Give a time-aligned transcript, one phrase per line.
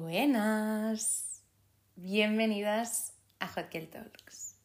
[0.00, 1.44] Buenas.
[1.94, 4.56] Bienvenidas a Hotkel Talks.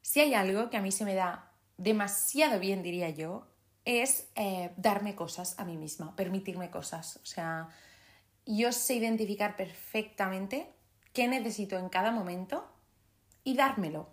[0.00, 3.46] Si hay algo que a mí se me da demasiado bien, diría yo,
[3.84, 7.16] es eh, darme cosas a mí misma, permitirme cosas.
[7.22, 7.68] O sea,
[8.46, 10.72] yo sé identificar perfectamente
[11.12, 12.66] qué necesito en cada momento
[13.44, 14.08] y dármelo.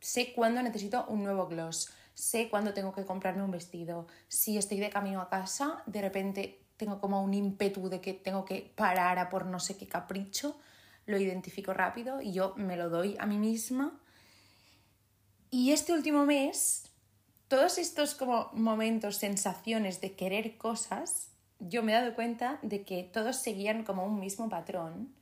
[0.00, 4.06] Sé cuándo necesito un nuevo gloss, sé cuándo tengo que comprarme un vestido.
[4.28, 8.44] Si estoy de camino a casa, de repente tengo como un ímpetu de que tengo
[8.44, 10.56] que parar a por no sé qué capricho,
[11.06, 14.00] lo identifico rápido y yo me lo doy a mí misma.
[15.48, 16.90] Y este último mes,
[17.46, 21.28] todos estos como momentos, sensaciones de querer cosas,
[21.60, 25.14] yo me he dado cuenta de que todos seguían como un mismo patrón.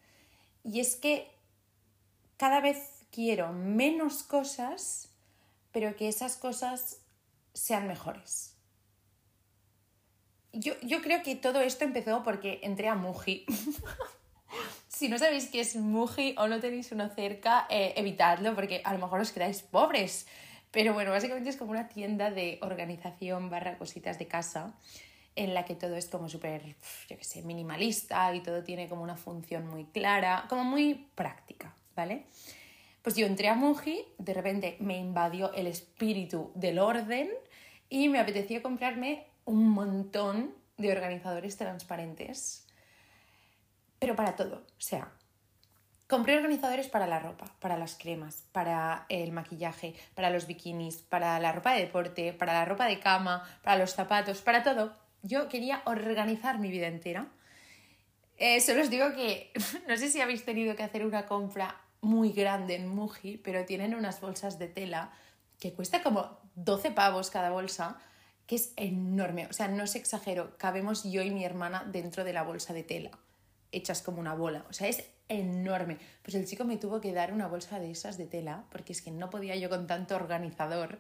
[0.64, 1.31] Y es que
[2.38, 5.11] cada vez quiero menos cosas,
[5.72, 7.03] pero que esas cosas
[7.53, 8.50] sean mejores.
[10.53, 13.47] Yo, yo creo que todo esto empezó porque entré a Muji.
[14.89, 18.93] si no sabéis qué es Muji o no tenéis uno cerca, eh, evitadlo porque a
[18.93, 20.27] lo mejor os quedáis pobres.
[20.71, 24.75] Pero bueno, básicamente es como una tienda de organización barra cositas de casa
[25.37, 26.77] en la que todo es como súper,
[27.09, 31.75] yo qué sé, minimalista y todo tiene como una función muy clara, como muy práctica,
[31.97, 32.27] ¿vale?
[33.03, 37.31] Pues yo entré a Muji, de repente me invadió el espíritu del orden
[37.89, 42.69] y me apetecía comprarme un montón de organizadores transparentes,
[43.98, 45.11] pero para todo, o sea,
[46.06, 51.41] compré organizadores para la ropa, para las cremas, para el maquillaje, para los bikinis, para
[51.41, 54.97] la ropa de deporte, para la ropa de cama, para los zapatos, para todo.
[55.22, 57.27] Yo quería organizar mi vida entera.
[58.37, 59.50] Eh, solo os digo que
[59.89, 63.97] no sé si habéis tenido que hacer una compra muy grande en Muji, pero tienen
[63.97, 65.10] unas bolsas de tela
[65.59, 68.00] que cuesta como 12 pavos cada bolsa
[68.50, 69.47] que es enorme.
[69.47, 72.83] O sea, no os exagero, cabemos yo y mi hermana dentro de la bolsa de
[72.83, 73.12] tela,
[73.71, 74.66] hechas como una bola.
[74.69, 75.99] O sea, es enorme.
[76.25, 79.03] Pues el chico me tuvo que dar una bolsa de esas de tela, porque es
[79.03, 80.99] que no podía yo con tanto organizador.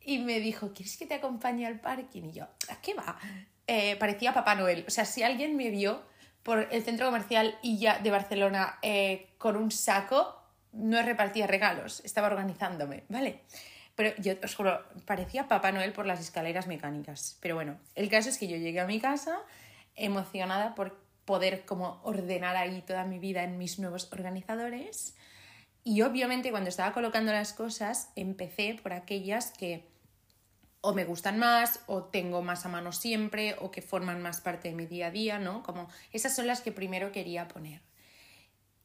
[0.00, 2.30] Y me dijo, ¿quieres que te acompañe al parking?
[2.30, 3.18] Y yo, ¿a qué va?
[3.66, 4.86] Eh, parecía Papá Noel.
[4.88, 6.00] O sea, si alguien me vio
[6.42, 10.34] por el centro comercial ya de Barcelona eh, con un saco,
[10.72, 13.42] no repartía regalos, estaba organizándome, ¿vale?
[13.96, 17.38] Pero yo os juro, parecía Papá Noel por las escaleras mecánicas.
[17.40, 19.38] Pero bueno, el caso es que yo llegué a mi casa
[19.96, 25.16] emocionada por poder como ordenar ahí toda mi vida en mis nuevos organizadores.
[25.82, 29.88] Y obviamente cuando estaba colocando las cosas, empecé por aquellas que
[30.82, 34.68] o me gustan más, o tengo más a mano siempre, o que forman más parte
[34.68, 35.62] de mi día a día, ¿no?
[35.62, 37.80] Como esas son las que primero quería poner.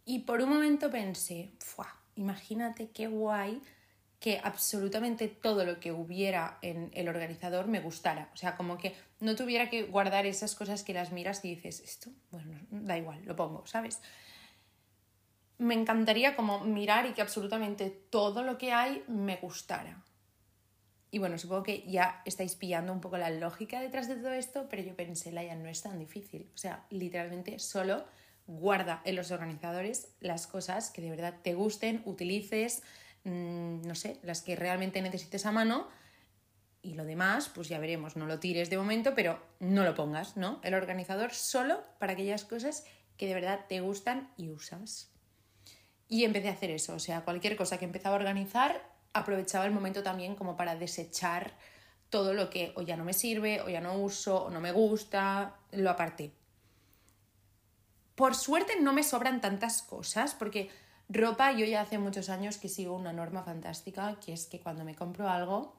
[0.03, 1.95] Y por un momento pensé, ¡fua!
[2.15, 3.61] Imagínate qué guay
[4.21, 8.29] que absolutamente todo lo que hubiera en el organizador me gustara.
[8.35, 11.79] O sea, como que no tuviera que guardar esas cosas que las miras y dices,
[11.79, 13.99] esto, bueno, da igual, lo pongo, ¿sabes?
[15.57, 20.03] Me encantaría como mirar y que absolutamente todo lo que hay me gustara.
[21.09, 24.67] Y bueno, supongo que ya estáis pillando un poco la lógica detrás de todo esto,
[24.69, 26.47] pero yo pensé, Laia, no es tan difícil.
[26.53, 28.05] O sea, literalmente solo
[28.45, 32.83] guarda en los organizadores las cosas que de verdad te gusten, utilices,
[33.23, 35.87] Mm, no sé, las que realmente necesites a mano
[36.81, 40.37] y lo demás, pues ya veremos, no lo tires de momento, pero no lo pongas,
[40.37, 40.59] ¿no?
[40.63, 42.83] El organizador solo para aquellas cosas
[43.17, 45.11] que de verdad te gustan y usas.
[46.07, 48.83] Y empecé a hacer eso, o sea, cualquier cosa que empezaba a organizar,
[49.13, 51.53] aprovechaba el momento también como para desechar
[52.09, 54.71] todo lo que o ya no me sirve, o ya no uso, o no me
[54.71, 56.33] gusta, lo aparté.
[58.15, 60.69] Por suerte no me sobran tantas cosas, porque
[61.13, 64.85] Ropa, yo ya hace muchos años que sigo una norma fantástica, que es que cuando
[64.85, 65.75] me compro algo,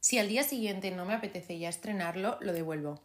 [0.00, 3.00] si al día siguiente no me apetece ya estrenarlo, lo devuelvo.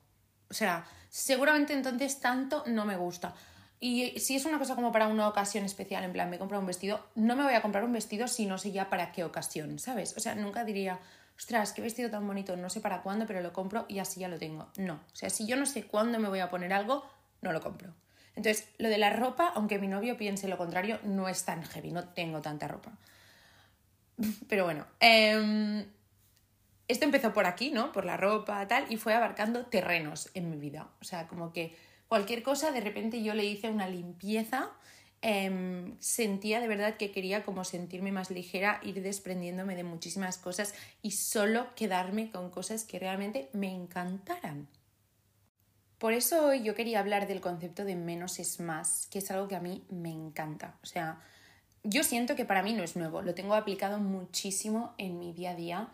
[0.50, 3.36] O sea, seguramente entonces tanto no me gusta.
[3.80, 6.66] Y si es una cosa como para una ocasión especial, en plan, me compro un
[6.66, 9.78] vestido, no me voy a comprar un vestido si no sé ya para qué ocasión,
[9.78, 10.18] ¿sabes?
[10.18, 11.00] O sea, nunca diría,
[11.38, 14.28] ostras, qué vestido tan bonito, no sé para cuándo, pero lo compro y así ya
[14.28, 14.70] lo tengo.
[14.78, 17.06] No, o sea, si yo no sé cuándo me voy a poner algo,
[17.42, 17.94] no lo compro.
[18.36, 21.92] Entonces, lo de la ropa, aunque mi novio piense lo contrario, no es tan heavy,
[21.92, 22.92] no tengo tanta ropa.
[24.50, 25.86] Pero bueno, em,
[26.88, 27.92] esto empezó por aquí, ¿no?
[27.92, 30.90] Por la ropa, tal, y fue abarcando terrenos en mi vida.
[31.02, 31.76] O sea, como que
[32.08, 34.72] cualquier cosa, de repente yo le hice una limpieza,
[35.22, 40.74] em, sentía de verdad que quería como sentirme más ligera, ir desprendiéndome de muchísimas cosas
[41.02, 44.68] y solo quedarme con cosas que realmente me encantaran.
[46.04, 49.48] Por eso hoy yo quería hablar del concepto de menos es más, que es algo
[49.48, 50.76] que a mí me encanta.
[50.84, 51.22] O sea,
[51.82, 55.52] yo siento que para mí no es nuevo, lo tengo aplicado muchísimo en mi día
[55.52, 55.88] a día,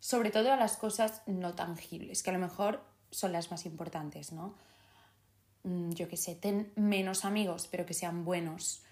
[0.00, 4.32] sobre todo a las cosas no tangibles, que a lo mejor son las más importantes,
[4.32, 4.54] ¿no?
[5.62, 8.82] Mm, yo qué sé, ten menos amigos, pero que sean buenos.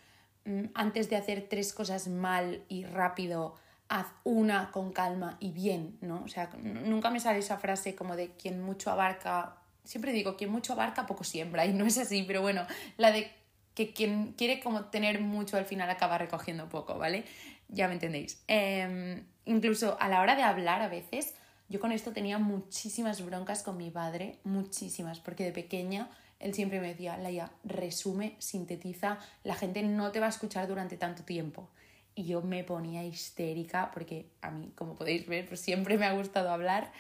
[0.47, 3.57] Mm, antes de hacer tres cosas mal y rápido,
[3.91, 6.23] haz una con calma y bien, ¿no?
[6.25, 10.51] O sea, nunca me sale esa frase como de quien mucho abarca siempre digo, quien
[10.51, 13.31] mucho abarca, poco siembra, y no es así, pero bueno, la de
[13.75, 17.25] que quien quiere como tener mucho al final acaba recogiendo poco, ¿vale?
[17.69, 18.43] Ya me entendéis.
[18.47, 21.35] Em, incluso a la hora de hablar a veces,
[21.71, 26.11] yo con esto tenía muchísimas broncas con mi padre, muchísimas, porque de pequeña
[26.43, 30.97] él siempre me decía, Laia, resume, sintetiza, la gente no te va a escuchar durante
[30.97, 31.71] tanto tiempo.
[32.15, 36.13] Y yo me ponía histérica porque a mí, como podéis ver, pues siempre me ha
[36.13, 36.93] gustado hablar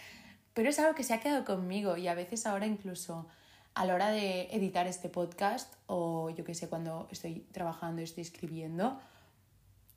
[0.54, 3.28] pero es algo que se ha quedado conmigo y a veces ahora incluso
[3.74, 8.22] a la hora de editar este podcast o yo que sé, cuando estoy trabajando estoy
[8.22, 9.00] escribiendo,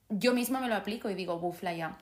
[0.10, 1.98] yo misma me lo aplico y digo, bufla ya,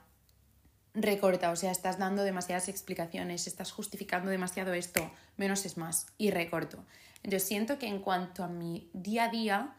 [0.93, 6.31] recorta, o sea, estás dando demasiadas explicaciones, estás justificando demasiado esto, menos es más, y
[6.31, 6.83] recorto.
[7.23, 9.75] Entonces siento que en cuanto a mi día a día,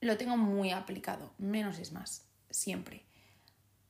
[0.00, 3.02] lo tengo muy aplicado, menos es más, siempre.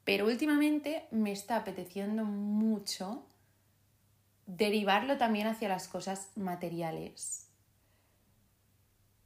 [0.05, 3.27] Pero últimamente me está apeteciendo mucho
[4.49, 7.47] derivarlo también hacia las cosas materiales.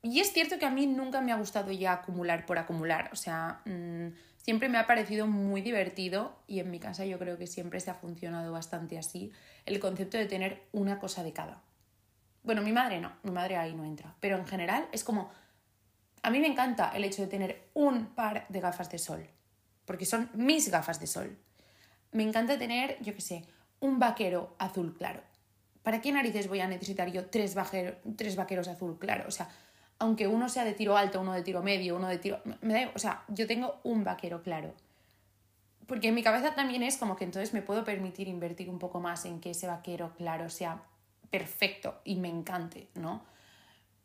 [0.02, 3.16] Y es cierto que a mí nunca me ha gustado ya acumular por acumular, o
[3.16, 7.46] sea, mm, siempre me ha parecido muy divertido y en mi casa yo creo que
[7.46, 9.30] siempre se ha funcionado bastante así
[9.64, 11.62] el concepto de tener una cosa de cada.
[12.42, 15.30] Bueno, mi madre no, mi madre ahí no entra, pero en general es como,
[16.22, 19.24] a mí me encanta el hecho de tener un par de gafas de sol,
[19.84, 21.38] porque son mis gafas de sol.
[22.10, 23.44] Me encanta tener, yo qué sé,
[23.82, 25.20] un vaquero azul claro.
[25.82, 27.54] ¿Para qué narices voy a necesitar yo tres,
[28.16, 29.24] tres vaqueros azul claro?
[29.26, 29.48] O sea,
[29.98, 32.40] aunque uno sea de tiro alto, uno de tiro medio, uno de tiro...
[32.60, 34.72] Me da, o sea, yo tengo un vaquero claro.
[35.86, 39.00] Porque en mi cabeza también es como que entonces me puedo permitir invertir un poco
[39.00, 40.82] más en que ese vaquero claro sea
[41.30, 43.24] perfecto y me encante, ¿no?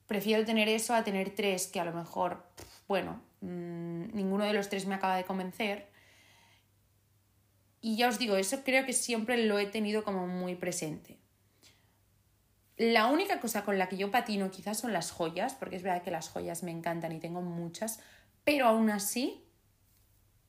[0.07, 2.43] Prefiero tener eso a tener tres que a lo mejor,
[2.87, 5.87] bueno, mm, ninguno de los tres me acaba de convencer
[7.87, 11.17] y ya os digo, eso creo que siempre lo he tenido como muy presente.
[12.75, 16.03] La única cosa con la que yo patino quizás son las joyas, porque es verdad
[16.03, 18.01] que las joyas me encantan y tengo muchas,
[18.43, 19.41] pero aún así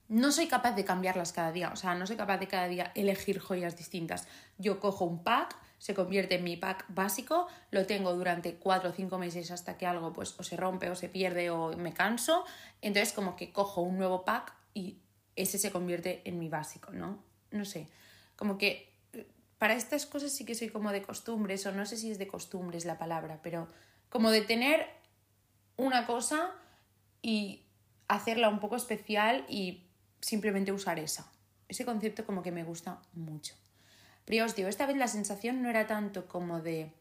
[0.09, 2.91] no soy capaz de cambiarlas cada día, o sea, no soy capaz de cada día
[2.97, 4.27] elegir joyas distintas.
[4.57, 8.93] Yo cojo un pack, se convierte en mi pack básico, lo tengo durante cuatro o
[8.93, 12.45] cinco meses hasta que algo pues o se rompe o se pierde o me canso,
[12.83, 14.99] entonces como que cojo un nuevo pack y
[15.37, 17.28] ese se convierte en mi básico, ¿no?
[17.51, 17.89] No sé,
[18.37, 19.27] como que eh,
[19.59, 22.29] para estas cosas sí que soy como de costumbres, o no sé si es de
[22.29, 23.69] costumbres la palabra, pero
[24.09, 24.87] como de tener
[25.77, 26.51] una cosa
[27.23, 27.63] y
[28.09, 29.85] hacerla un poco especial y
[30.21, 31.31] simplemente usar esa.
[31.69, 33.55] Ese concepto como que me gusta mucho.
[34.25, 36.93] Pero ya os digo, esta vez la sensación no era tanto como de,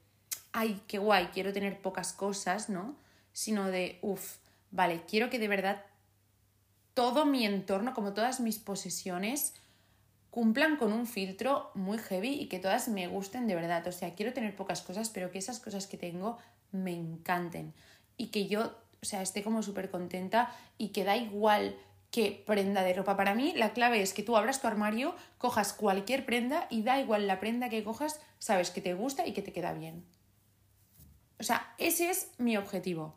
[0.52, 2.96] ay, qué guay, quiero tener pocas cosas, ¿no?
[3.34, 4.38] Sino de, uff,
[4.72, 5.84] vale, quiero que de verdad
[6.94, 9.54] todo mi entorno, como todas mis posesiones,
[10.38, 13.88] cumplan con un filtro muy heavy y que todas me gusten de verdad.
[13.88, 16.38] O sea, quiero tener pocas cosas, pero que esas cosas que tengo
[16.72, 17.74] me encanten
[18.18, 21.76] y que yo, o sea, esté como súper contenta y que da igual
[22.12, 23.18] qué prenda de ropa.
[23.18, 27.00] Para mí la clave es que tú abras tu armario, cojas cualquier prenda y da
[27.00, 30.06] igual la prenda que cojas, sabes que te gusta y que te queda bien.
[31.40, 33.16] O sea, ese es mi objetivo.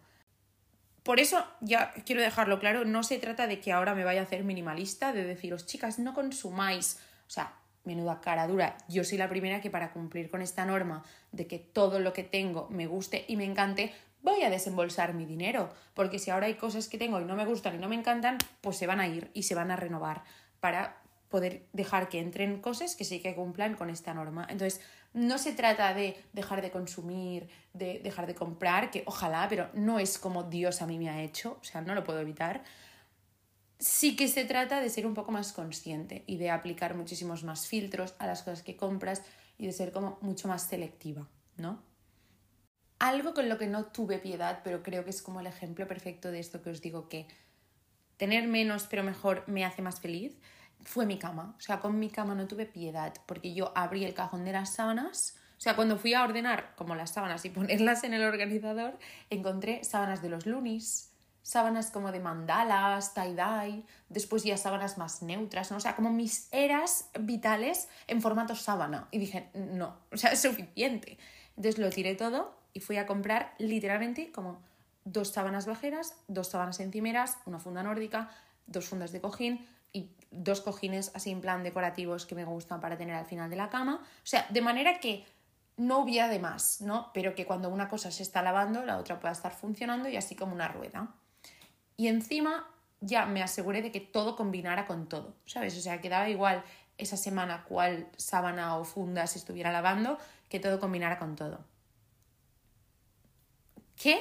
[1.02, 4.24] Por eso, ya quiero dejarlo claro, no se trata de que ahora me vaya a
[4.24, 6.98] hacer minimalista, de deciros, chicas, no consumáis.
[7.30, 8.76] O sea, menuda cara dura.
[8.88, 12.24] Yo soy la primera que para cumplir con esta norma de que todo lo que
[12.24, 15.72] tengo me guste y me encante, voy a desembolsar mi dinero.
[15.94, 18.36] Porque si ahora hay cosas que tengo y no me gustan y no me encantan,
[18.60, 20.24] pues se van a ir y se van a renovar
[20.58, 20.96] para
[21.28, 24.48] poder dejar que entren cosas que sí que cumplan con esta norma.
[24.50, 24.80] Entonces,
[25.14, 30.00] no se trata de dejar de consumir, de dejar de comprar, que ojalá, pero no
[30.00, 32.64] es como Dios a mí me ha hecho, o sea, no lo puedo evitar.
[33.80, 37.66] Sí que se trata de ser un poco más consciente y de aplicar muchísimos más
[37.66, 39.22] filtros a las cosas que compras
[39.56, 41.82] y de ser como mucho más selectiva, ¿no?
[42.98, 46.30] Algo con lo que no tuve piedad, pero creo que es como el ejemplo perfecto
[46.30, 47.26] de esto que os digo que
[48.18, 50.38] tener menos pero mejor me hace más feliz,
[50.82, 51.54] fue mi cama.
[51.56, 54.74] O sea, con mi cama no tuve piedad, porque yo abrí el cajón de las
[54.74, 58.98] sábanas, O sea, cuando fui a ordenar como las sábanas y ponerlas en el organizador,
[59.30, 61.09] encontré sábanas de los lunis,
[61.42, 65.78] sábanas como de mandalas, tie-dye, después ya sábanas más neutras, ¿no?
[65.78, 69.08] O sea, como mis eras vitales en formato sábana.
[69.10, 71.18] Y dije, no, o sea, es suficiente.
[71.56, 74.62] Entonces lo tiré todo y fui a comprar literalmente como
[75.04, 78.30] dos sábanas bajeras, dos sábanas encimeras, una funda nórdica,
[78.66, 82.96] dos fundas de cojín y dos cojines así en plan decorativos que me gustan para
[82.96, 84.00] tener al final de la cama.
[84.02, 85.26] O sea, de manera que
[85.76, 87.10] no hubiera de más, ¿no?
[87.14, 90.36] Pero que cuando una cosa se está lavando, la otra pueda estar funcionando y así
[90.36, 91.08] como una rueda.
[92.00, 92.66] Y encima
[93.02, 95.76] ya me aseguré de que todo combinara con todo, ¿sabes?
[95.76, 96.64] O sea, que daba igual
[96.96, 100.16] esa semana cuál sábana o funda se estuviera lavando,
[100.48, 101.62] que todo combinara con todo.
[103.96, 104.18] ¿Qué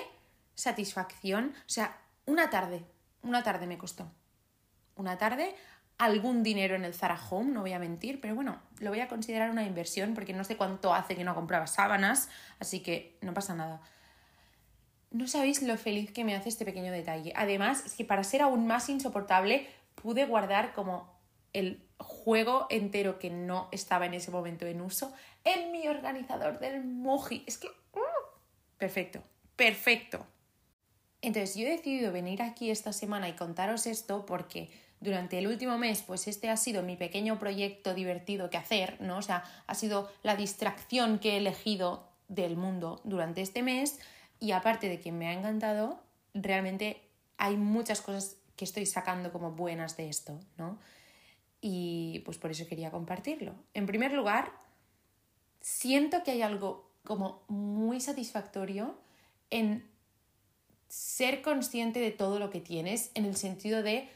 [0.56, 1.54] satisfacción?
[1.56, 2.84] O sea, una tarde,
[3.22, 4.12] una tarde me costó.
[4.98, 5.56] Una tarde,
[5.98, 9.08] algún dinero en el Zara Home, no voy a mentir, pero bueno, lo voy a
[9.08, 12.28] considerar una inversión porque no sé cuánto hace que no compraba sábanas,
[12.60, 13.82] así que no pasa nada.
[15.12, 17.34] No sabéis lo feliz que me hace este pequeño detalle.
[17.36, 21.12] Además, es que para ser aún más insoportable, pude guardar como
[21.54, 25.12] el juego entero que no estaba en ese momento en uso
[25.44, 27.44] en mi organizador del Moji.
[27.48, 27.68] Es que...
[27.68, 28.00] ¡uh!
[28.78, 29.24] perfecto,
[29.56, 30.26] perfecto.
[31.22, 34.70] Entonces yo he decidido venir aquí esta semana y contaros esto porque
[35.02, 39.18] durante el último mes, pues este ha sido mi pequeño proyecto divertido que hacer, ¿no?
[39.18, 44.00] O sea, ha sido la distracción que he elegido del mundo durante este mes
[44.40, 46.02] y aparte de que me ha encantado,
[46.34, 47.02] realmente
[47.38, 50.78] hay muchas cosas que estoy sacando como buenas de esto, ¿no?
[51.62, 53.54] Y pues por eso quería compartirlo.
[53.74, 54.52] En primer lugar,
[55.62, 58.98] siento que hay algo como muy satisfactorio
[59.50, 59.90] en
[60.88, 64.10] ser consciente de todo lo que tienes, en el sentido de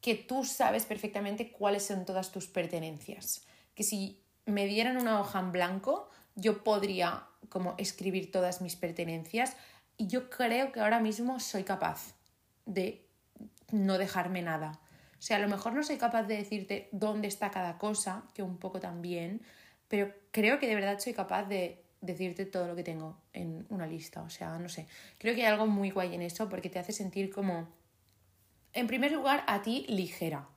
[0.00, 3.42] que tú sabes perfectamente cuáles son todas tus pertenencias.
[3.74, 9.56] Que si me dieran una hoja en blanco, yo podría como escribir todas mis pertenencias
[9.96, 12.14] y yo creo que ahora mismo soy capaz
[12.66, 13.06] de
[13.72, 14.80] no dejarme nada.
[15.18, 18.42] O sea, a lo mejor no soy capaz de decirte dónde está cada cosa, que
[18.42, 19.42] un poco también,
[19.88, 23.86] pero creo que de verdad soy capaz de decirte todo lo que tengo en una
[23.86, 24.22] lista.
[24.22, 24.86] O sea, no sé.
[25.18, 27.68] Creo que hay algo muy guay en eso porque te hace sentir como,
[28.72, 30.48] en primer lugar, a ti ligera.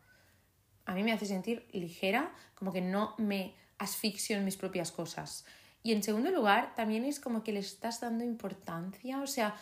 [0.86, 5.46] A mí me hace sentir ligera, como que no me asfixio en mis propias cosas.
[5.84, 9.22] Y en segundo lugar, también es como que le estás dando importancia.
[9.22, 9.56] O sea,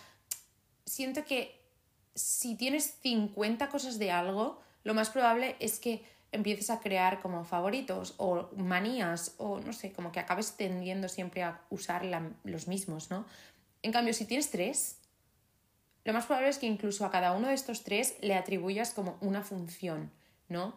[0.86, 1.62] siento que
[2.16, 7.46] si tienes 50 cosas de algo, lo más probable es que empieces a crear como
[7.46, 12.04] favoritos o manías o no sé, como que acabes tendiendo siempre a usar
[12.44, 13.26] los mismos, ¿no?
[13.82, 14.98] En cambio, si tienes tres,
[16.04, 19.18] lo más probable es que incluso a cada uno de estos tres le atribuyas como
[19.22, 20.12] una función,
[20.50, 20.74] ¿no?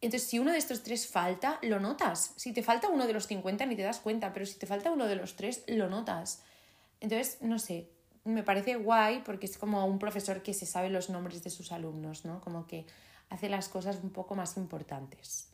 [0.00, 2.32] Entonces, si uno de estos tres falta, lo notas.
[2.36, 4.90] Si te falta uno de los 50, ni te das cuenta, pero si te falta
[4.90, 6.42] uno de los tres, lo notas.
[7.00, 7.90] Entonces, no sé,
[8.24, 11.72] me parece guay porque es como un profesor que se sabe los nombres de sus
[11.72, 12.40] alumnos, ¿no?
[12.40, 12.86] Como que
[13.28, 15.48] hace las cosas un poco más importantes.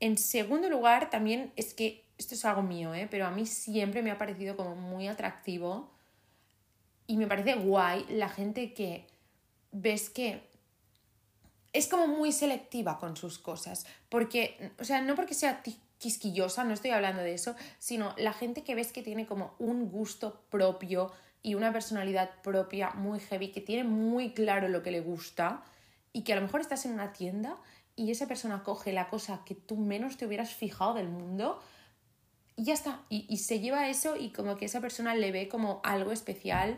[0.00, 3.08] En segundo lugar, también es que, esto es algo mío, ¿eh?
[3.10, 5.90] pero a mí siempre me ha parecido como muy atractivo
[7.06, 9.06] y me parece guay la gente que
[9.70, 10.47] ves que
[11.78, 15.62] es como muy selectiva con sus cosas, porque, o sea, no porque sea
[15.98, 19.90] quisquillosa, no estoy hablando de eso, sino la gente que ves que tiene como un
[19.90, 25.00] gusto propio, y una personalidad propia muy heavy, que tiene muy claro lo que le
[25.00, 25.62] gusta
[26.12, 27.56] y que a lo mejor estás en una tienda
[27.96, 31.60] y esa persona coge la cosa que tú menos te hubieras fijado del mundo
[32.56, 33.02] y ya está.
[33.08, 36.76] Y, se lleva eso y como que esa persona le ve como algo especial.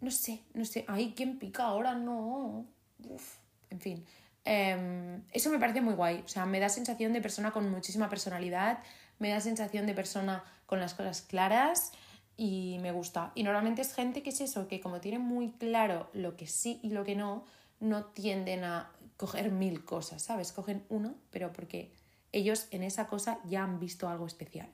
[0.00, 0.84] No sé, no sé.
[0.88, 1.94] Ay, ¿quién pica ahora?
[1.94, 2.66] No.
[3.08, 3.36] Uf.
[3.70, 4.04] En fin.
[4.44, 6.22] Em, eso me parece muy guay.
[6.24, 8.78] O sea, me da sensación de persona con muchísima personalidad.
[9.18, 11.92] Me da sensación de persona con las cosas claras
[12.36, 13.32] y me gusta.
[13.34, 16.80] Y normalmente es gente que es eso, que como tiene muy claro lo que sí
[16.82, 17.44] y lo que no,
[17.80, 20.52] no tienden a coger mil cosas, ¿sabes?
[20.52, 21.90] Cogen uno, pero porque
[22.32, 24.68] ellos en esa cosa ya han visto algo especial.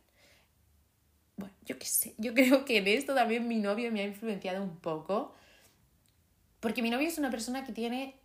[1.36, 4.62] Bueno, yo qué sé, yo creo que en esto también mi novio me ha influenciado
[4.62, 5.34] un poco,
[6.60, 8.16] porque mi novio es una persona que tiene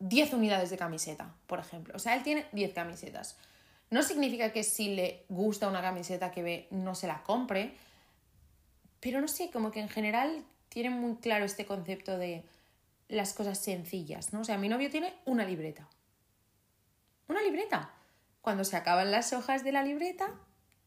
[0.00, 1.94] 10 unidades de camiseta, por ejemplo.
[1.96, 3.36] O sea, él tiene 10 camisetas.
[3.90, 7.74] No significa que si le gusta una camiseta que ve no se la compre,
[9.00, 12.44] pero no sé, como que en general tiene muy claro este concepto de
[13.08, 14.40] las cosas sencillas, ¿no?
[14.40, 15.88] O sea, mi novio tiene una libreta.
[17.28, 17.90] Una libreta.
[18.42, 20.28] Cuando se acaban las hojas de la libreta,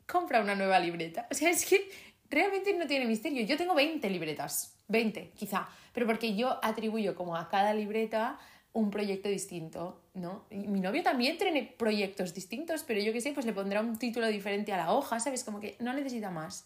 [0.07, 1.27] compra una nueva libreta.
[1.31, 1.89] O sea, es que
[2.29, 3.43] realmente no tiene misterio.
[3.45, 8.39] Yo tengo 20 libretas, 20 quizá, pero porque yo atribuyo como a cada libreta
[8.73, 10.45] un proyecto distinto ¿no?
[10.49, 13.97] Y mi novio también tiene proyectos distintos, pero yo qué sé, pues le pondrá un
[13.97, 15.43] título diferente a la hoja, ¿sabes?
[15.43, 16.65] Como que no necesita más.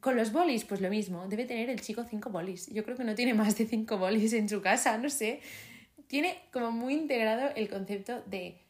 [0.00, 1.26] Con los bolis, pues lo mismo.
[1.28, 2.68] Debe tener el chico cinco bolis.
[2.68, 5.40] Yo creo que no tiene más de cinco bolis en su casa, no sé.
[6.06, 8.60] Tiene como muy integrado el concepto de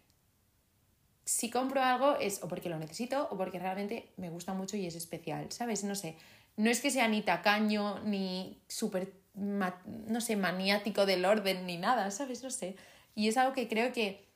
[1.25, 4.87] si compro algo es o porque lo necesito o porque realmente me gusta mucho y
[4.87, 5.85] es especial, ¿sabes?
[5.85, 6.16] No sé.
[6.57, 12.11] No es que sea ni tacaño ni súper, no sé, maniático del orden ni nada,
[12.11, 12.43] ¿sabes?
[12.43, 12.76] No sé.
[13.14, 14.26] Y es algo que creo que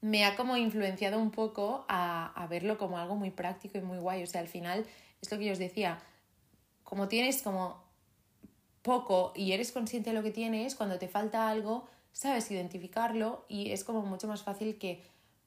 [0.00, 3.98] me ha como influenciado un poco a, a verlo como algo muy práctico y muy
[3.98, 4.22] guay.
[4.22, 4.86] O sea, al final
[5.20, 6.00] es lo que yo os decía,
[6.84, 7.84] como tienes como
[8.82, 13.72] poco y eres consciente de lo que tienes, cuando te falta algo, sabes identificarlo y
[13.72, 15.04] es como mucho más fácil que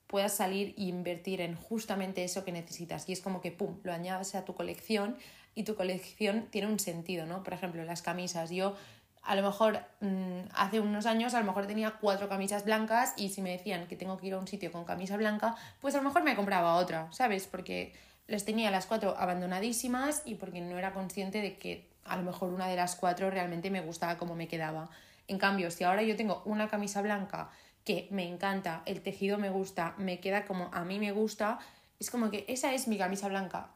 [0.08, 3.08] puedas salir e invertir en justamente eso que necesitas.
[3.10, 5.16] Y es como que, ¡pum!, lo añades a tu colección
[5.56, 7.44] y tu colección tiene un sentido, ¿no?
[7.44, 8.50] Por ejemplo, las camisas.
[8.50, 8.76] Yo
[9.24, 13.30] a lo mejor mm, hace unos años a lo mejor tenía cuatro camisas blancas y
[13.30, 15.98] si me decían que tengo que ir a un sitio con camisa blanca, pues a
[15.98, 17.48] lo mejor me compraba otra, ¿sabes?
[17.48, 17.94] Porque
[18.28, 22.50] les tenía las cuatro abandonadísimas y porque no era consciente de que a lo mejor
[22.50, 24.90] una de las cuatro realmente me gustaba como me quedaba.
[25.28, 27.52] En cambio, si ahora yo tengo una camisa blanca
[27.84, 31.60] que me encanta, el tejido me gusta, me queda como a mí me gusta,
[32.00, 33.70] es como que esa es mi camisa blanca,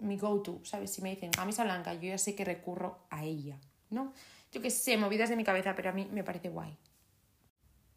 [0.00, 0.92] mi go-to, ¿sabes?
[0.92, 3.58] Si me dicen camisa blanca, yo ya sé que recurro a ella,
[3.90, 4.12] ¿no?
[4.52, 6.76] Yo que sé, movidas de mi cabeza, pero a mí me parece guay.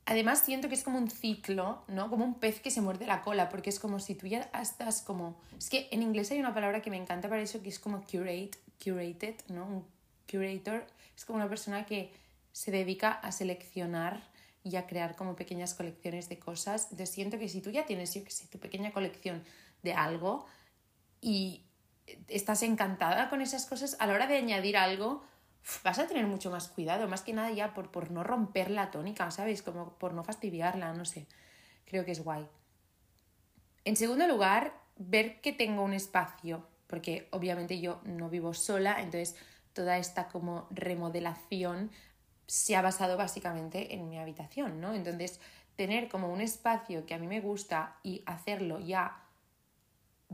[0.05, 2.09] Además siento que es como un ciclo, ¿no?
[2.09, 5.01] Como un pez que se muerde la cola, porque es como si tú ya estás
[5.01, 5.39] como...
[5.57, 8.03] Es que en inglés hay una palabra que me encanta para eso, que es como
[8.03, 8.51] curate,
[8.83, 9.65] curated, ¿no?
[9.65, 9.85] Un
[10.29, 12.11] curator es como una persona que
[12.51, 14.21] se dedica a seleccionar
[14.63, 16.83] y a crear como pequeñas colecciones de cosas.
[16.83, 19.43] Entonces siento que si tú ya tienes, yo qué sé, tu pequeña colección
[19.83, 20.45] de algo
[21.21, 21.63] y
[22.27, 25.23] estás encantada con esas cosas, a la hora de añadir algo,
[25.83, 28.91] vas a tener mucho más cuidado, más que nada ya por, por no romper la
[28.91, 29.61] tónica, ¿sabes?
[29.61, 31.27] Como por no fastidiarla, no sé.
[31.85, 32.47] Creo que es guay.
[33.85, 39.35] En segundo lugar, ver que tengo un espacio, porque obviamente yo no vivo sola, entonces
[39.73, 41.91] toda esta como remodelación
[42.47, 44.93] se ha basado básicamente en mi habitación, ¿no?
[44.93, 45.39] Entonces,
[45.75, 49.22] tener como un espacio que a mí me gusta y hacerlo ya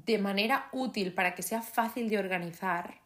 [0.06, 3.02] de manera útil para que sea fácil de organizar,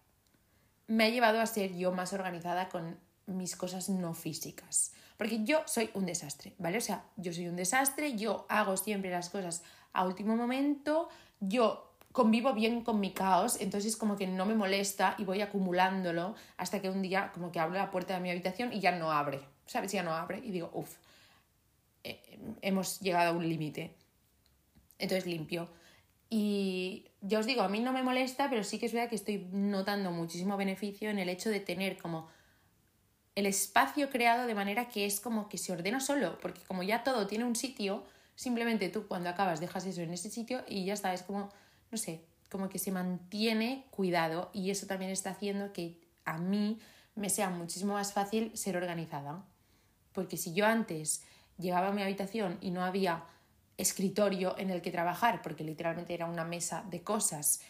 [0.87, 4.93] me ha llevado a ser yo más organizada con mis cosas no físicas.
[5.17, 6.77] Porque yo soy un desastre, ¿vale?
[6.77, 11.93] O sea, yo soy un desastre, yo hago siempre las cosas a último momento, yo
[12.11, 16.81] convivo bien con mi caos, entonces como que no me molesta y voy acumulándolo hasta
[16.81, 19.39] que un día como que abro la puerta de mi habitación y ya no abre,
[19.65, 19.91] ¿sabes?
[19.91, 20.95] Ya no abre y digo, uff,
[22.03, 23.95] eh, hemos llegado a un límite.
[24.99, 25.69] Entonces limpio.
[26.35, 29.13] Y ya os digo, a mí no me molesta, pero sí que es verdad que
[29.13, 32.27] estoy notando muchísimo beneficio en el hecho de tener como
[33.35, 37.03] el espacio creado de manera que es como que se ordena solo, porque como ya
[37.03, 40.95] todo tiene un sitio, simplemente tú cuando acabas dejas eso en ese sitio y ya
[40.95, 41.49] está, es como,
[41.91, 46.79] no sé, como que se mantiene cuidado y eso también está haciendo que a mí
[47.13, 49.45] me sea muchísimo más fácil ser organizada.
[50.13, 51.23] Porque si yo antes
[51.59, 53.23] llegaba a mi habitación y no había
[53.77, 57.61] escritorio en el que trabajar, porque literalmente era una mesa de cosas,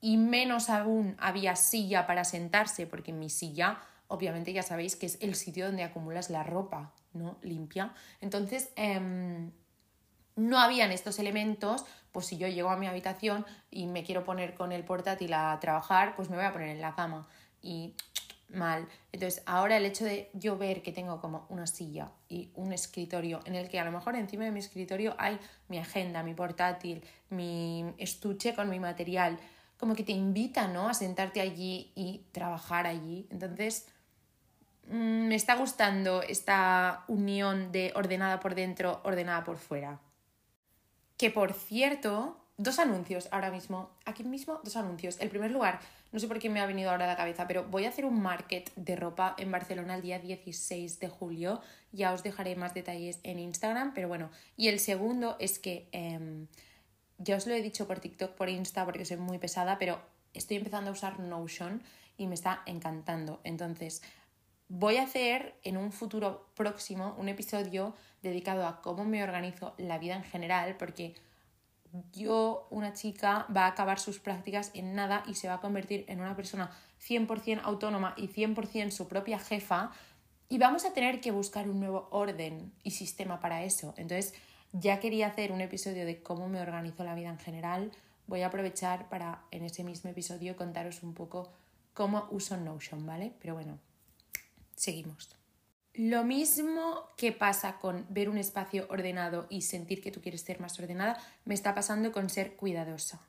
[0.00, 5.18] y menos aún había silla para sentarse, porque mi silla, obviamente ya sabéis que es
[5.20, 7.38] el sitio donde acumulas la ropa, ¿no?
[7.42, 7.92] Limpia.
[8.20, 9.50] Entonces, em,
[10.36, 14.54] no habían estos elementos, pues si yo llego a mi habitación y me quiero poner
[14.54, 17.28] con el portátil a trabajar, pues me voy a poner en la cama.
[17.62, 17.94] Y
[18.52, 18.88] mal.
[19.12, 23.40] Entonces, ahora el hecho de yo ver que tengo como una silla y un escritorio
[23.44, 27.02] en el que a lo mejor encima de mi escritorio hay mi agenda, mi portátil,
[27.28, 29.38] mi estuche con mi material,
[29.78, 30.88] como que te invita, ¿no?
[30.88, 33.26] A sentarte allí y trabajar allí.
[33.30, 33.86] Entonces,
[34.88, 40.00] mm, me está gustando esta unión de ordenada por dentro, ordenada por fuera.
[41.16, 43.90] Que por cierto, dos anuncios ahora mismo.
[44.04, 45.18] Aquí mismo, dos anuncios.
[45.20, 45.80] El primer lugar,
[46.12, 48.04] no sé por qué me ha venido ahora a la cabeza, pero voy a hacer
[48.04, 51.62] un market de ropa en Barcelona el día 16 de julio.
[51.90, 54.30] Ya os dejaré más detalles en Instagram, pero bueno.
[54.58, 56.48] Y el segundo es que em,
[57.16, 59.98] ya os lo he dicho por TikTok, por Insta, porque soy muy pesada, pero
[60.34, 61.82] estoy empezando a usar Notion
[62.18, 63.40] y me está encantando.
[63.42, 64.02] Entonces,
[64.68, 69.96] voy a hacer en un futuro próximo un episodio dedicado a cómo me organizo la
[69.96, 71.14] vida en general, porque
[72.12, 76.04] yo, una chica, va a acabar sus prácticas en nada y se va a convertir
[76.08, 79.90] en una persona 100% autónoma y 100% su propia jefa
[80.48, 83.94] y vamos a tener que buscar un nuevo orden y sistema para eso.
[83.96, 84.34] Entonces,
[84.72, 87.92] ya quería hacer un episodio de cómo me organizo la vida en general.
[88.26, 91.52] Voy a aprovechar para en ese mismo episodio contaros un poco
[91.94, 93.32] cómo uso Notion, ¿vale?
[93.40, 93.78] Pero bueno,
[94.74, 95.39] seguimos.
[95.94, 100.60] Lo mismo que pasa con ver un espacio ordenado y sentir que tú quieres ser
[100.60, 103.20] más ordenada, me está pasando con ser cuidadosa.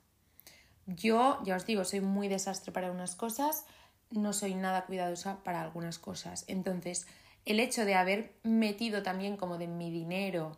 [0.86, 3.66] Yo, ya os digo, soy muy desastre para unas cosas,
[4.10, 6.44] no soy nada cuidadosa para algunas cosas.
[6.46, 7.06] Entonces,
[7.44, 10.56] el hecho de haber metido también como de mi dinero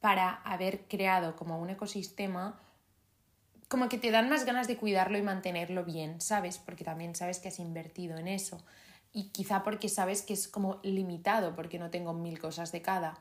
[0.00, 2.60] para haber creado como un ecosistema,
[3.68, 6.58] como que te dan más ganas de cuidarlo y mantenerlo bien, ¿sabes?
[6.58, 8.64] Porque también sabes que has invertido en eso.
[9.18, 13.18] Y quizá porque sabes que es como limitado, porque no tengo mil cosas de cada.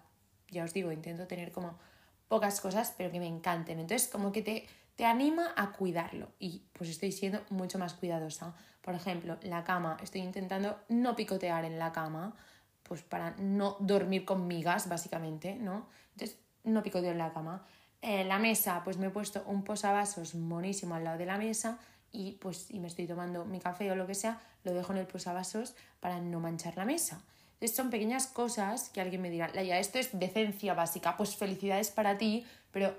[0.47, 1.79] Ya os digo, intento tener como
[2.27, 3.79] pocas cosas, pero que me encanten.
[3.79, 6.33] Entonces, como que te, te anima a cuidarlo.
[6.37, 8.53] Y pues estoy siendo mucho más cuidadosa.
[8.83, 12.35] Por ejemplo, la cama, estoy intentando no picotear en la cama,
[12.83, 15.87] pues para no dormir con migas, básicamente, ¿no?
[16.11, 17.65] Entonces, no picoteo en la cama.
[18.03, 21.79] Eh, la mesa, pues me he puesto un posavasos monísimo al lado de la mesa
[22.11, 24.99] y pues y me estoy tomando mi café o lo que sea, lo dejo en
[24.99, 27.21] el posavasos para no manchar la mesa.
[27.53, 31.89] Entonces son pequeñas cosas que alguien me dirá, Laia, esto es decencia básica, pues felicidades
[31.91, 32.93] para ti, pero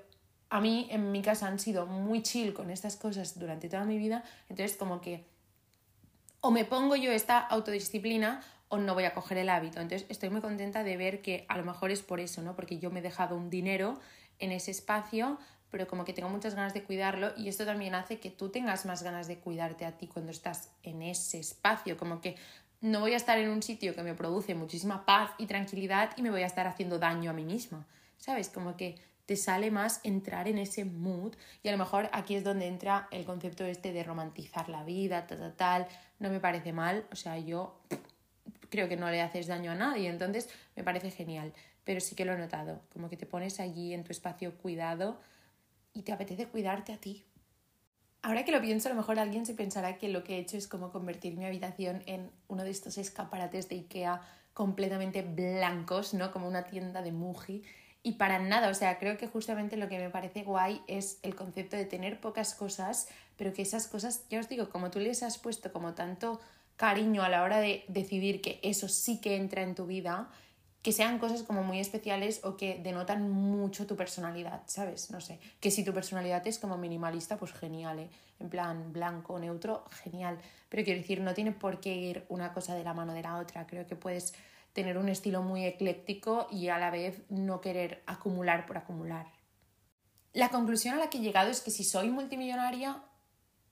[0.51, 3.99] a mí en mi casa han sido muy chill con estas cosas durante toda mi
[3.99, 5.25] vida, entonces como que
[6.41, 9.81] o me pongo yo esta autodisciplina o no voy a coger el hábito.
[9.81, 12.55] Entonces estoy muy contenta de ver que a lo mejor es por eso, ¿no?
[12.55, 13.99] Porque yo me he dejado un dinero
[14.39, 15.39] en ese espacio,
[15.71, 18.87] pero como que tengo muchas ganas de cuidarlo y esto también hace que tú tengas
[18.87, 22.37] más ganas de cuidarte a ti cuando estás en ese espacio, como que
[22.81, 26.23] no voy a estar en un sitio que me produce muchísima paz y tranquilidad y
[26.23, 28.49] me voy a estar haciendo daño a mí misma, ¿sabes?
[28.49, 32.45] Como que te sale más entrar en ese mood y a lo mejor aquí es
[32.45, 36.73] donde entra el concepto este de romantizar la vida, tal, tal, tal, no me parece
[36.73, 37.79] mal, o sea, yo
[38.71, 41.53] creo que no le haces daño a nadie, entonces me parece genial,
[41.85, 45.21] pero sí que lo he notado, como que te pones allí en tu espacio cuidado
[45.99, 47.25] y te apetece cuidarte a ti.
[48.23, 50.57] Ahora que lo pienso, a lo mejor alguien se pensará que lo que he hecho
[50.57, 54.21] es como convertir mi habitación en uno de estos escaparates de Ikea
[54.55, 56.31] completamente blancos, ¿no?
[56.31, 57.65] Como una tienda de Muji.
[58.05, 61.35] Y para nada, o sea, creo que justamente lo que me parece guay es el
[61.35, 65.25] concepto de tener pocas cosas, pero que esas cosas, ya os digo, como tú les
[65.25, 66.41] has puesto como tanto
[66.77, 70.31] cariño a la hora de decidir que eso sí que entra en tu vida,
[70.89, 75.11] que sean cosas como muy especiales o que denotan mucho tu personalidad, ¿sabes?
[75.11, 78.11] No sé, que si tu personalidad es como minimalista, pues genial, ¿eh?
[78.41, 80.39] En plan blanco, neutro, genial.
[80.71, 83.37] Pero quiero decir, no tiene por qué ir una cosa de la mano de la
[83.37, 83.67] otra.
[83.67, 84.33] Creo que puedes
[84.73, 89.27] tener un estilo muy ecléctico y a la vez no querer acumular por acumular.
[90.33, 93.03] La conclusión a la que he llegado es que si soy multimillonaria,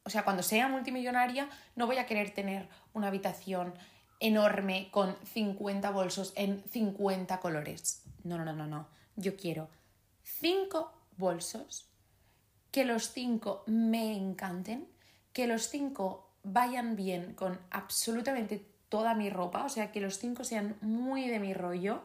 [0.04, 3.72] o sea, cuando sea multimillonaria, no voy a querer tener una habitación
[4.20, 8.02] enorme con 50 bolsos en 50 colores.
[8.24, 8.88] No, no, no, no, no.
[9.16, 9.68] Yo quiero
[10.22, 11.88] 5 bolsos,
[12.70, 14.88] que los 5 me encanten,
[15.32, 20.44] que los 5 vayan bien con absolutamente toda mi ropa, o sea, que los 5
[20.44, 22.02] sean muy de mi rollo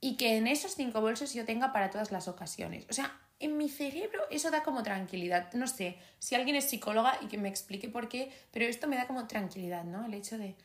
[0.00, 2.86] y que en esos 5 bolsos yo tenga para todas las ocasiones.
[2.90, 5.52] O sea, en mi cerebro eso da como tranquilidad.
[5.52, 8.96] No sé si alguien es psicóloga y que me explique por qué, pero esto me
[8.96, 10.06] da como tranquilidad, ¿no?
[10.06, 10.56] El hecho de,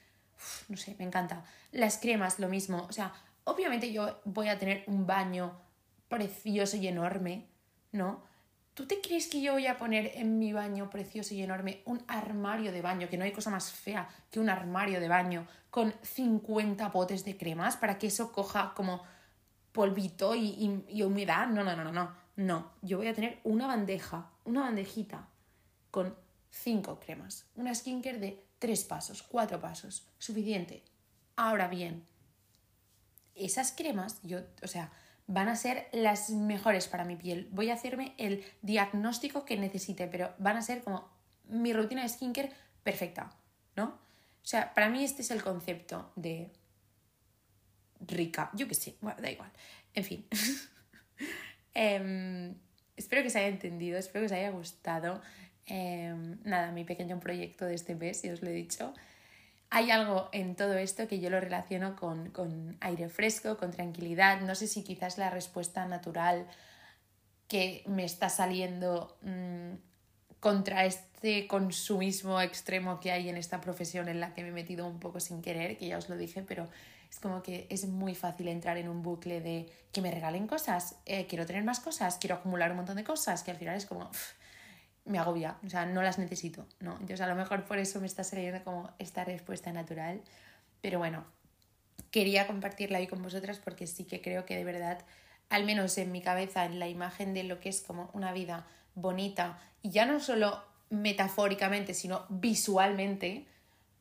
[0.69, 1.43] no sé, me encanta.
[1.71, 2.85] Las cremas, lo mismo.
[2.89, 5.59] O sea, obviamente yo voy a tener un baño
[6.07, 7.47] precioso y enorme,
[7.91, 8.23] ¿no?
[8.73, 12.03] ¿Tú te crees que yo voy a poner en mi baño precioso y enorme un
[12.07, 15.93] armario de baño, que no hay cosa más fea que un armario de baño con
[16.01, 19.03] 50 botes de cremas para que eso coja como
[19.73, 21.47] polvito y, y humedad?
[21.47, 22.21] No, no, no, no, no.
[22.37, 25.27] No, yo voy a tener una bandeja, una bandejita
[25.91, 26.15] con
[26.49, 27.45] cinco cremas.
[27.55, 30.07] Una skincare de tres pasos, cuatro pasos.
[30.19, 30.83] Suficiente.
[31.35, 32.05] Ahora bien,
[33.33, 34.91] esas cremas, yo, o sea,
[35.25, 37.49] van a ser las mejores para mi piel.
[37.51, 41.09] Voy a hacerme el diagnóstico que necesite, pero van a ser como
[41.45, 42.51] mi rutina de skincare
[42.83, 43.33] perfecta,
[43.75, 43.85] ¿no?
[43.85, 46.51] O sea, para mí este es el concepto de
[47.99, 48.51] rica.
[48.53, 49.51] Yo qué sé, bueno, da igual.
[49.93, 50.27] En fin.
[51.73, 52.53] Em,
[52.97, 55.21] espero que os haya entendido, espero que os haya gustado.
[55.65, 58.93] Em, nada, mi pequeño proyecto de este mes, ya os lo he dicho.
[59.69, 64.41] Hay algo en todo esto que yo lo relaciono con, con aire fresco, con tranquilidad.
[64.41, 66.45] No sé si quizás la respuesta natural
[67.47, 69.73] que me está saliendo mm,
[70.39, 74.87] contra este consumismo extremo que hay en esta profesión en la que me he metido
[74.87, 76.67] un poco sin querer, que ya os lo dije, pero
[77.09, 80.95] es como que es muy fácil entrar en un bucle de que me regalen cosas,
[81.05, 83.85] eh, quiero tener más cosas, quiero acumular un montón de cosas, que al final es
[83.85, 84.09] como,
[85.05, 86.91] me agobia, o sea, no las necesito, ¿no?
[86.93, 90.21] Entonces a lo mejor por eso me está saliendo como esta respuesta natural,
[90.81, 91.25] pero bueno,
[92.11, 95.03] quería compartirla ahí con vosotras porque sí que creo que de verdad,
[95.49, 98.67] al menos en mi cabeza, en la imagen de lo que es como una vida
[98.95, 103.47] bonita, y ya no solo metafóricamente, sino visualmente,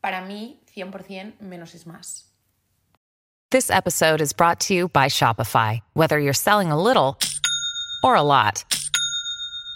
[0.01, 2.27] para mí 100% menos es más.
[3.49, 5.81] This episode is brought to you by Shopify.
[5.93, 7.17] Whether you're selling a little
[8.03, 8.63] or a lot,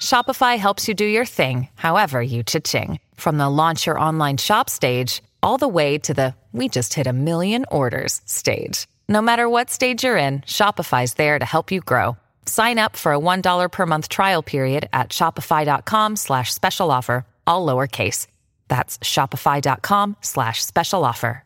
[0.01, 2.99] Shopify helps you do your thing, however you cha-ching.
[3.15, 7.07] From the launch your online shop stage, all the way to the we just hit
[7.07, 8.87] a million orders stage.
[9.09, 12.17] No matter what stage you're in, Shopify's there to help you grow.
[12.45, 17.65] Sign up for a $1 per month trial period at shopify.com slash special offer, all
[17.65, 18.27] lowercase.
[18.69, 21.43] That's shopify.com slash special offer.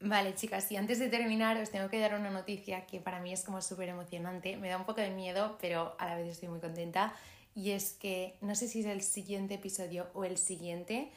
[0.00, 3.32] Vale, chicas, y antes de terminar os tengo que dar una noticia que para mí
[3.32, 4.56] es como súper emocionante.
[4.56, 7.12] Me da un poco de miedo, pero a la vez estoy muy contenta.
[7.58, 11.10] Y es que no sé si es el siguiente episodio o el siguiente,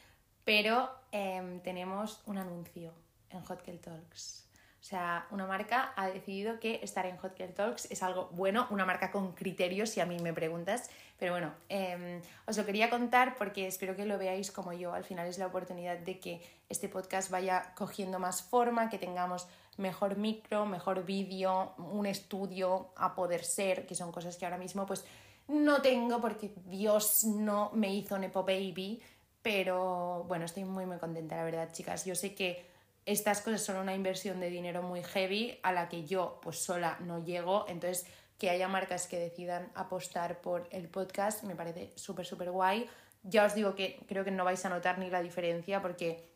[0.44, 2.94] pero em, tenemos un anuncio
[3.30, 4.48] en Hot Talks.
[4.80, 8.88] O sea, una marca ha decidido que estar en Hot Talks es algo bueno, una
[8.88, 10.90] marca con criterios, si a mí me preguntas.
[11.20, 14.96] Pero bueno, em, os lo quería contar porque espero que lo veáis como yo.
[14.96, 19.48] Al final es la oportunidad de que este podcast vaya cogiendo más forma, que tengamos
[19.78, 24.88] mejor micro, mejor vídeo, un estudio a poder ser, que son cosas que ahora mismo
[24.88, 25.06] pues
[25.52, 29.02] no tengo porque Dios no me hizo Nepo Baby.
[29.42, 32.06] Pero bueno, estoy muy muy contenta, la verdad, chicas.
[32.06, 32.66] Yo sé que
[33.06, 36.98] estas cosas son una inversión de dinero muy heavy a la que yo pues sola
[37.02, 38.06] no llego, entonces
[38.38, 42.88] que haya marcas que decidan apostar por el podcast me parece súper súper guay.
[43.24, 46.32] Ya os digo que creo que no vais a notar ni la diferencia porque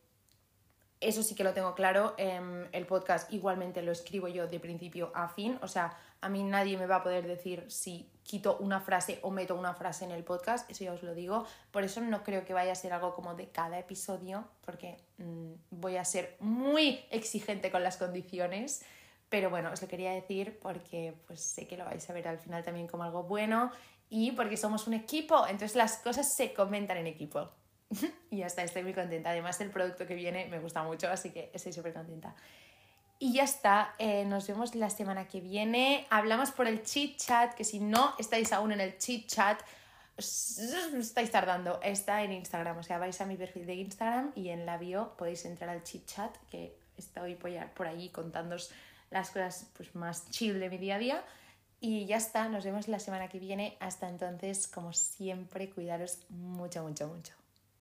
[0.99, 5.11] eso sí que lo tengo claro, em, el podcast igualmente lo escribo yo de principio
[5.13, 8.81] a fin, o sea, a mí nadie me va a poder decir si quito una
[8.81, 11.45] frase o meto una frase en el podcast, eso ya os lo digo.
[11.71, 15.53] Por eso no creo que vaya a ser algo como de cada episodio, porque mm,
[15.69, 18.83] voy a ser muy exigente con las condiciones.
[19.29, 22.39] Pero bueno, os lo quería decir porque pues sé que lo vais a ver al
[22.39, 23.71] final también como algo bueno
[24.09, 27.49] y porque somos un equipo, entonces las cosas se comentan en equipo.
[28.31, 29.29] y ya está, estoy muy contenta.
[29.29, 32.35] Además el producto que viene me gusta mucho, así que estoy súper contenta.
[33.17, 36.05] Y ya está, eh, nos vemos la semana que viene.
[36.09, 39.61] Hablamos por el chit chat, que si no estáis aún en el chit chat,
[40.17, 41.79] estáis tardando.
[41.81, 45.15] Está en Instagram, o sea, vais a mi perfil de Instagram y en la bio
[45.17, 48.71] podéis entrar al chit chat, que estoy por allí contándoos
[49.11, 51.23] las cosas pues, más chill de mi día a día.
[51.79, 53.77] Y ya está, nos vemos la semana que viene.
[53.79, 57.44] Hasta entonces, como siempre, cuidaros mucho, mucho, mucho.